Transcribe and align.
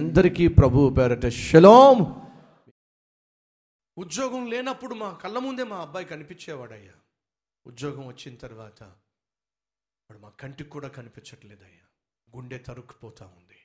అందరికీ 0.00 0.48
ప్రభు 0.48 0.94
పేరట 0.98 1.26
షలోం. 1.26 1.98
ఉద్యోగం 3.98 4.46
లేనప్పుడు 4.46 4.94
మా 4.94 5.12
కళ్ళ 5.12 5.38
ముందే 5.38 5.64
మా 5.64 5.76
అబ్బాయి 5.76 6.06
కనిపించేవాడయ్యా. 6.06 6.92
ఉద్యోగం 7.66 8.06
వచ్చిన 8.06 8.36
తర్వాత 8.36 8.82
వాడు 8.82 10.18
మా 10.18 10.28
కంటికి 10.28 10.70
కూడా 10.70 10.88
కనిపించట్లేదయ్యా. 10.88 11.86
గుండె 12.36 12.58
తరుక్కుపోతా 12.58 13.26
ఉంది. 13.26 13.56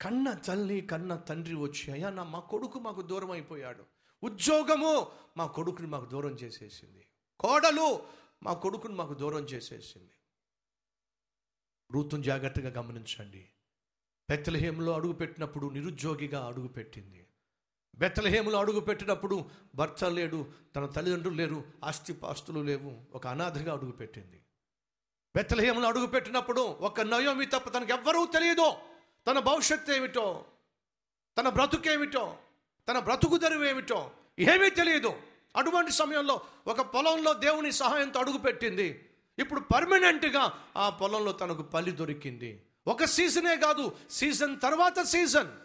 కన్న 0.00 0.32
తల్లి 0.32 0.80
కన్న 0.80 1.16
తండ్రి 1.16 1.54
వచ్చి 1.54 1.92
అయ్యా 1.92 2.10
నా 2.10 2.24
మా 2.24 2.40
కొడుకు 2.40 2.78
మాకు 2.78 3.02
దూరం 3.02 3.30
అయిపోయాడు. 3.30 3.84
ఉద్యోగము 4.22 5.06
మా 5.36 5.46
కొడుకుని 5.46 5.88
మాకు 5.88 6.04
దూరం 6.04 6.32
చేసేసింది. 6.32 7.06
కోడలు 7.40 8.02
మా 8.42 8.52
కొడుకుని 8.52 8.94
మాకు 8.94 9.14
దూరం 9.14 9.42
చేసేసింది. 9.42 10.12
రూతుని 11.92 12.22
జాగ్రత్తగా 12.22 12.70
గమనించండి. 12.70 13.48
బెత్తలహేములో 14.30 14.94
అడుగుపెట్టినప్పుడు 14.94 15.70
నిరుద్యోగిగా 15.70 16.46
అడుగుపెట్టింది. 16.46 17.26
బెత్తలహేములో 17.98 18.58
అడుగుపెట్టినప్పుడు 18.58 19.44
భర్త 19.74 20.04
లేడు 20.04 20.46
తన 20.76 20.86
తల్లిదండ్రులు 20.86 21.34
లేరు 21.34 21.64
ఆస్తి 21.84 22.12
పాస్తులు 22.12 22.60
లేవు 22.60 22.92
ఒక 23.12 23.26
అనాథగా 23.26 23.72
అడుగుపెట్టింది. 23.72 24.40
బెత్తలహేములో 25.36 25.88
అడుగు 25.88 26.60
ఒక 26.60 27.00
నయోమి 27.00 27.46
తప్ప 27.46 27.68
తనకు 27.68 27.92
ఎవ్వరూ 27.92 28.26
తెలియదు. 28.26 28.72
తన 29.26 29.38
భవిష్యత్తు 29.38 29.92
ఏమిటో 29.92 30.44
తన 31.38 31.48
బ్రతుకేమిటో 31.48 32.36
తన 32.88 32.98
బ్రతుకు 32.98 33.36
తెరువు 33.36 33.64
ఏమిటో 33.64 34.10
ఏమీ 34.38 34.70
తెలియదు. 34.70 35.08
అటువంటి 35.56 35.90
సమయంలో 35.90 36.40
ఒక 36.66 36.80
పొలంలో 36.80 37.34
దేవుని 37.34 37.72
సహాయంతో 37.72 38.20
అడుగుపెట్టింది. 38.20 39.08
ఇప్పుడు 39.38 39.60
పర్మనెంట్గా 39.60 40.64
ఆ 40.76 40.90
పొలంలో 40.90 41.32
తనకు 41.32 41.62
పల్లి 41.62 41.90
దొరికింది. 41.90 42.62
ఒక 42.88 43.04
సీజనే 43.04 43.56
కాదు 43.56 43.98
సీజన్ 44.10 44.60
తర్వాత 44.60 45.00
సీజన్. 45.02 45.60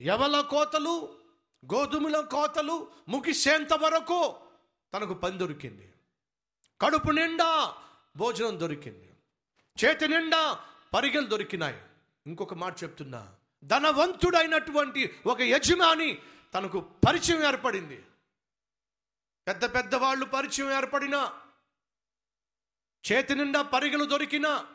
ఎవల 0.00 0.40
కోతలు 0.40 1.18
గోధుమల 1.74 2.20
కోతలు 2.20 2.92
ముగిసేంత 3.08 3.72
వరకు 3.72 4.36
తనకు 4.94 5.14
పని 5.14 5.38
దొరికింది. 5.38 5.92
కడుపు 6.80 7.10
నిండా 7.10 7.76
భోజనం 8.16 8.60
దొరికింది. 8.60 9.14
చేతి 9.84 10.08
నిండా 10.08 10.64
పరిగెలు 10.94 11.26
దొరికినాయి. 11.26 11.82
ఇంకొక 12.26 12.54
మాట 12.54 12.82
చెప్తున్నా. 12.82 13.34
ధనవంతుడైనటువంటి 13.64 15.22
ఒక 15.26 15.40
యజమాని 15.40 16.18
తనకు 16.54 16.80
పరిచయం 16.80 17.44
ఏర్పడింది. 17.44 18.04
పెద్ద 19.48 19.74
పెద్ద 19.74 19.94
వాళ్ళు 19.94 20.24
పరిచయం 20.24 20.72
ఏర్పడినా 20.72 21.40
చేతి 23.12 23.34
నిండా 23.34 23.62
పరిగెలు 23.62 24.04
దొరికినా 24.04 24.66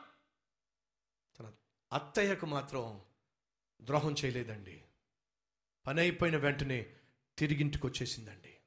అత్తయ్యకు 1.93 2.45
మాత్రం 2.45 3.01
ద్రోహం 3.81 4.15
చేయలేదండి. 4.25 4.83
పని 5.87 6.01
అయిపోయిన 6.01 6.37
వెంటనే 6.37 6.85
తిరిగింటికి 7.37 7.87
వచ్చేసిందండి. 7.87 8.57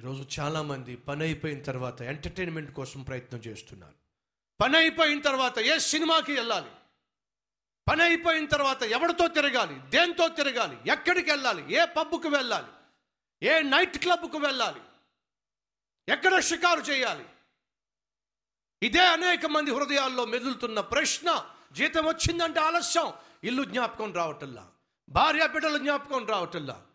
ఈరోజు 0.00 0.40
చాలామంది 0.40 0.96
పని 0.96 1.22
అయిపోయిన 1.22 1.62
తర్వాత 1.62 2.02
ఎంటర్టైన్మెంట్ 2.02 2.74
కోసం 2.74 3.02
ప్రయత్నం 3.02 3.40
చేస్తున్నారు. 3.40 3.94
పని 4.60 4.76
అయిపోయిన 4.76 5.20
తర్వాత 5.20 5.58
ఏ 5.58 5.78
సినిమాకి 5.78 6.32
వెళ్ళాలి? 6.32 6.70
పని 7.90 8.02
అయిపోయిన 8.02 8.46
తర్వాత 8.46 8.82
ఎవరితో 8.82 9.28
తిరగాలి? 9.28 9.90
దేంతో 9.90 10.28
తిరగాలి? 10.28 10.90
ఎక్కడికి 10.90 11.30
వెళ్ళాలి? 11.30 11.74
ఏ 11.74 11.84
పబ్కు 11.84 12.28
వెళ్ళాలి? 12.28 12.72
ఏ 13.46 13.62
నైట్ 13.62 13.98
క్లబ్కు 13.98 14.38
వెళ్ళాలి? 14.38 14.80
ఎక్కడ 16.08 16.40
షికారు 16.40 16.80
చేయాలి? 16.80 17.26
ఇదే 18.82 19.06
అనేక 19.06 19.46
మంది 19.46 19.70
హృదయాల్లో 19.70 20.24
మెదులుతున్న 20.24 20.80
ప్రశ్న. 20.80 21.56
జీతం 21.72 22.06
వచ్చిందంటే 22.06 22.60
ఆలస్యం. 22.60 23.12
ఇల్లు 23.44 23.64
జ్ఞాపకం 23.64 24.12
రావటల్లా 24.12 24.72
భార్య 25.08 25.48
బిడ్డలు 25.48 25.78
జ్ఞాపకం 25.78 26.26
రావటల్లా 26.26 26.86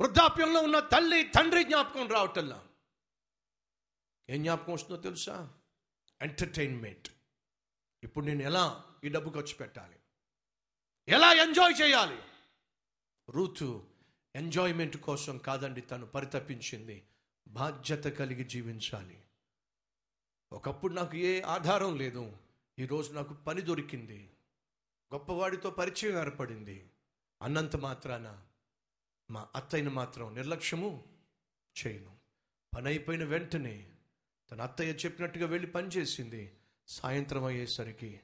వృద్ధాప్యంలో 0.00 0.60
ఉన్న 0.60 0.80
తల్లి 0.80 1.22
తండ్రి 1.24 1.64
జ్ఞాపకం 1.64 2.08
రావటల్లా 2.08 2.66
ఏం 4.30 4.42
జ్ఞాపకం 4.42 4.72
వస్తుందో 4.72 5.00
తెలుసా? 5.00 5.50
ఎంటర్టైన్మెంట్. 6.22 7.08
ఇప్పుడు 8.02 8.26
నేను 8.26 8.42
ఎలా 8.42 8.84
ఈ 9.04 9.08
డబ్బు 9.08 9.30
ఖర్చు 9.30 9.54
పెట్టాలి? 9.54 9.96
ఎలా 11.08 11.32
ఎంజాయ్ 11.32 11.82
చేయాలి? 11.82 12.22
రూతు 13.30 13.86
ఎంజాయ్మెంట్ 14.36 14.96
కోసం 14.96 15.38
కాదండి 15.38 15.80
తను 15.80 16.06
పరితపించింది. 16.06 17.06
బాధ్యత 17.48 18.04
కలిగి 18.04 18.44
జీవించాలి. 18.44 19.22
ఒకప్పుడు 20.52 20.94
నాకు 20.94 21.16
ఏ 21.16 21.40
ఆధారం 21.40 21.96
లేదు. 21.96 22.36
ఈరోజు 22.80 23.12
నాకు 23.12 23.34
పని 23.34 23.60
దొరికింది. 23.60 24.32
గొప్పవాడితో 25.14 25.70
పరిచయం 25.70 26.20
ఏర్పడింది. 26.20 26.90
అన్నంత 27.42 27.76
మాత్రాన 27.76 28.42
మా 29.30 29.48
అత్తయ్యను 29.56 29.90
మాత్రం 29.90 30.34
నిర్లక్ష్యము 30.34 31.04
చేయను. 31.86 32.16
పని 32.76 32.86
అయిపోయిన 32.86 33.24
వెంటనే 33.24 33.92
తన 34.50 34.60
అత్తయ్య 34.60 34.92
చెప్పినట్టుగా 34.92 35.46
వెళ్ళి 35.46 35.70
పనిచేసింది 35.70 36.56
సాయంత్రం 36.86 37.44
అయ్యేసరికి 37.44 38.20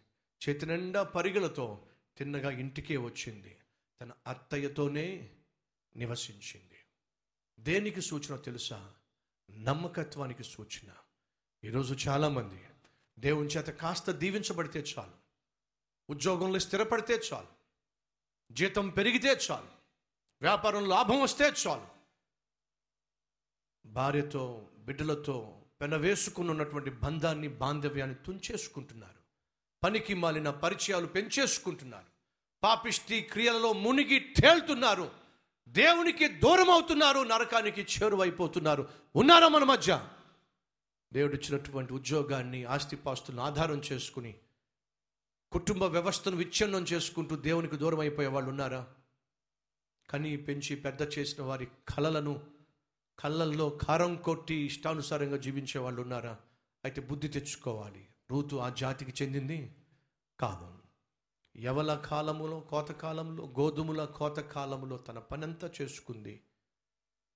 చేతి 0.49 0.67
నిండా 0.67 1.03
పరిగెలతో 1.03 1.87
తిన్నగా 2.17 2.50
ఇంటికే 2.50 2.97
వచ్చింది. 2.97 3.59
తన 4.00 4.12
అత్తయ్యతోనే 4.27 5.31
నివసించింది. 5.97 6.78
దేనికి 7.61 8.00
సూచన 8.00 8.37
తెలుసా? 8.37 8.94
నమ్మకత్వానికి 9.50 10.44
సూచన. 10.44 10.88
ఈరోజు 11.65 12.09
చాలామంది 12.09 12.65
దేవుని 13.19 13.49
చేత 13.49 13.66
కాస్త 13.66 14.10
దీవించబడితే 14.10 14.84
చాలు. 14.99 15.12
ఉద్యోగంలో 16.10 16.59
స్థిరపడితే 16.59 17.22
చాలు. 17.32 17.47
జీతం 18.53 18.88
పెరిగితే 18.88 19.28
చాలు. 19.28 19.66
వ్యాపారం 20.43 20.88
లాభం 20.88 21.21
వస్తే 21.21 21.53
చాలు. 21.66 21.87
భార్యతో 23.87 24.69
బిడ్డలతో 24.78 25.62
పెనవేసుకున్నటువంటి 25.81 26.91
బంధాన్ని 26.91 27.49
బాంధవ్యాన్ని 27.49 28.16
తుంచేసుకుంటున్నారు. 28.26 29.16
పనికి 29.84 30.15
మాలిన 30.15 30.50
పరిచయాలు 30.50 31.06
పెంచేసుకుంటున్నారు. 31.06 32.06
పాపిష్టి 32.62 33.21
క్రియలలో 33.21 33.72
మునిగి 33.72 34.19
తేల్తున్నారు. 34.19 35.10
దేవునికి 35.69 36.28
దూరం 36.28 36.71
అవుతున్నారు 36.71 37.21
నరకానికి 37.21 37.81
చేరువైపోతున్నారు. 37.81 38.88
ఉన్నారా 39.16 39.49
మన 39.49 39.65
మధ్య? 39.65 40.09
దేవుడు 41.16 41.37
ఇచ్చినటువంటి 41.37 41.93
ఉద్యోగాన్ని 41.93 42.65
ఆస్తిపాస్తులను 42.65 43.43
ఆధారం 43.43 43.82
చేసుకుని 43.93 44.34
కుటుంబ 45.53 45.82
వ్యవస్థను 45.82 46.37
విచ్ఛిన్నం 46.37 46.82
చేసుకుంటూ 46.82 47.37
దేవునికి 47.37 47.77
దూరం 47.77 48.00
అయిపోయే 48.00 48.28
వాళ్ళు 48.28 48.50
ఉన్నారా? 48.50 48.87
కని 50.10 50.37
పెంచి 50.37 50.76
పెద్ద 50.76 51.19
చేసిన 51.19 51.44
వారి 51.44 51.69
కలలను 51.88 52.47
కళ్ళల్లో 53.19 53.71
కారం 53.71 54.16
కొట్టి 54.16 54.55
ఇష్టానుసారంగా 54.55 55.37
జీవించే 55.37 55.78
వాళ్ళు 55.78 56.03
ఉన్నారా? 56.03 56.38
అయితే 56.84 57.00
బుద్ధి 57.00 57.28
తెచ్చుకోవాలి. 57.28 58.09
రూతు 58.31 58.56
ఆ 58.56 58.69
జాతికి 58.69 59.25
చెందింది? 59.25 59.75
కాదు. 60.41 60.78
ఎవల 61.56 62.03
కాలములో 62.06 62.60
కోత 62.60 62.93
కాలంలో 62.93 63.44
గోధుమల 63.44 64.05
కోత 64.05 64.41
కాలంలో 64.41 64.99
తన 64.99 65.19
పనంతా 65.19 65.71
చేసుకుంది. 65.82 66.43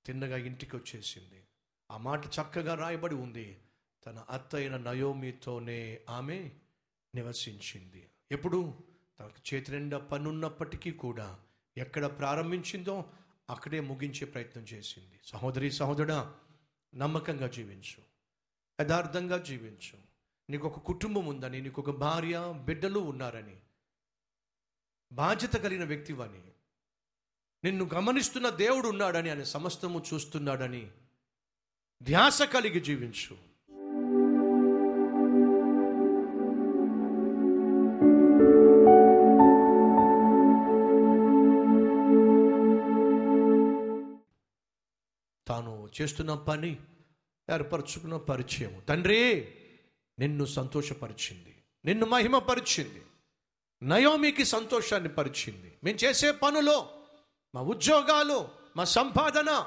తిన్నగా 0.06 0.36
ఇంటికి 0.36 0.76
వచ్చేసింది. 0.76 1.46
ఆ 1.90 1.96
మాట 1.96 2.26
చక్కగా 2.26 2.74
రాయబడి 2.74 3.14
ఉంది. 3.14 3.62
తన 4.06 4.18
అత్తైన 4.30 4.76
నయోమితోనే 4.76 6.00
ఆమె 6.10 6.50
నివసించింది. 7.14 8.10
ఎప్పుడు 8.32 8.74
తనకు 9.20 9.54
చేతి 9.54 9.72
నిండా 9.72 9.98
పనున్నప్పటికీ 9.98 10.92
కూడా 10.92 11.38
ఎక్కడ 11.76 12.06
ప్రారంభించిందో 12.06 13.04
అక్కడే 13.50 13.80
ముగించే 13.80 14.26
ప్రయత్నం 14.26 14.62
చేసింది. 14.62 15.20
సహోదరి 15.26 15.70
సహోదరుడా 15.70 16.34
నమ్మకంగా 16.94 17.46
జీవించు. 17.46 18.02
యథార్థంగా 18.82 19.38
జీవించు. 19.38 19.98
నీకు 20.50 20.68
ఒక 20.68 20.78
కుటుంబం 20.78 21.26
ఉందని 21.26 21.60
నీకు 21.60 21.82
ఒక 21.82 21.90
భార్య 21.90 22.54
బిడ్డలు 22.64 22.98
ఉన్నారని 22.98 23.56
బాధ్యత 25.12 25.52
కలిగిన 25.52 25.84
వ్యక్తివని 25.84 26.42
నిన్ను 27.64 27.90
గమనిస్తున్న 27.94 28.48
దేవుడు 28.48 28.88
ఉన్నాడని 28.88 29.30
ఆయన 29.30 29.42
సమస్తము 29.42 30.04
చూస్తున్నాడని 30.14 30.90
ధ్యాస 32.02 32.42
కలిగి 32.42 32.80
జీవించు. 32.80 33.49
చేస్తున్న 46.00 46.34
పని 46.34 46.80
ఏర్పరచుకున్న 47.52 48.16
పరిచయం 48.16 48.82
తండ్రి 48.88 49.54
నిన్ను 50.18 50.44
సంతోషపరిచింది. 50.44 51.62
నిన్ను 51.84 52.06
మహిమపరిచింది. 52.06 53.02
నయోమికి 53.82 54.44
సంతోషాన్ని 54.44 55.08
పరిచింది. 55.08 55.78
మేము 55.84 55.96
చేసే 55.96 56.32
పనులో 56.32 56.90
మా 57.54 57.60
ఉద్యోగాలు 57.60 58.48
మా 58.76 58.84
సంపాదన 58.84 59.66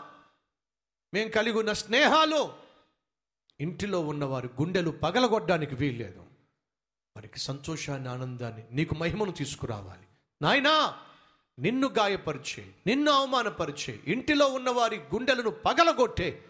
మేము 1.13 1.29
కలిగి 1.29 1.57
ఉన్న 1.57 1.73
స్నేహాలు 1.73 2.53
ఇంటిలో 3.59 3.99
ఉన్నవారి 3.99 4.47
గుండెలు 4.47 4.91
పగలగొట్టడానికి 4.91 5.75
వీల్లేదు. 5.75 6.19
వారికి 7.15 7.39
సంతోషాన్ని 7.39 8.09
ఆనందాన్ని 8.09 8.63
నీకు 8.71 8.95
మహిమను 8.95 9.31
తీసుకురావాలి. 9.31 10.07
నాయనా 10.41 10.99
నిన్ను 11.57 11.87
గాయపరిచే 11.87 12.73
నిన్ను 12.87 13.11
అవమానపరిచే 13.11 13.99
ఇంటిలో 14.07 14.47
ఉన్న 14.47 14.69
వారి 14.69 14.97
గుండెలను 14.97 15.49
పగలగొట్టే 15.49 16.45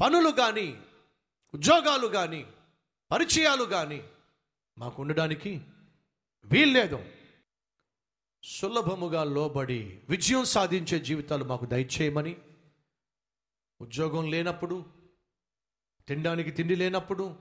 పనులు 0.00 0.30
కానీ 0.30 0.76
ఉద్యోగాలు 1.54 2.06
కానీ 2.06 2.46
పరిచయాలు 3.12 3.64
కానీ 3.64 4.02
మాకు 4.78 5.02
ఉండడానికి 5.02 5.60
వీల్లేదు. 6.44 7.04
సులభముగా 8.44 9.24
లోబడి 9.24 10.00
విజయం 10.08 10.44
సాధించే 10.44 10.98
జీవితాలు 10.98 11.44
మాకు 11.44 11.66
దయచేయమని 11.66 12.36
ఉద్యోగం 13.80 14.30
లేనప్పుడు 14.30 14.84
తినడానికి 16.08 16.50
తిండి 16.50 16.74
లేనప్పుడు 16.74 17.36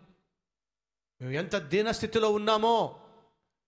మేము 1.22 1.32
ఎంత 1.32 1.56
దీనస్థితిలో 1.56 2.30
ఉన్నామో 2.30 3.00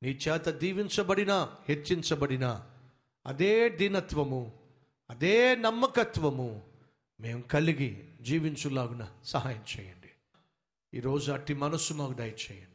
నీ 0.02 0.20
చేత 0.28 0.50
దీవించబడినా 0.50 1.58
హెచ్చించబడినా 1.70 2.73
అదే 3.26 3.70
దీనత్వము 3.70 4.52
అదే 5.10 5.56
నమ్మకత్వము 5.56 6.62
మేము 7.20 7.42
కలిగి 7.42 8.04
జీవించులాగున 8.22 9.08
సహాయం 9.24 9.64
చేయండి. 9.80 10.10
ఈరోజు 10.98 11.32
అట్టి 11.32 11.54
మనస్సు 11.54 11.94
మాకు 11.94 12.14
దయచేయండి. 12.14 12.66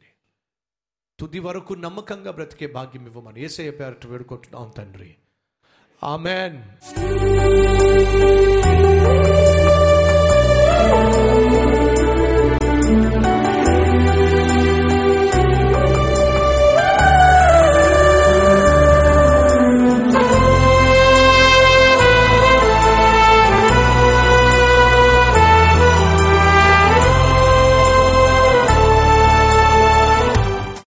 తుది 1.19 1.39
వరకు 1.39 1.73
నమ్మకంగా 1.73 2.31
బ్రతికే 2.31 2.67
భాగ్యం 2.67 3.05
ఇవ్వమని 3.05 3.41
ఏసయ్య 3.41 3.71
పేరట 3.71 4.05
వేడుకుంటున్నాం 4.05 4.69
తండ్రి. 4.77 5.15
ఆమెన్. 6.03 6.63